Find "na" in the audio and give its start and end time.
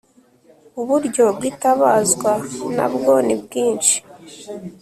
2.75-2.85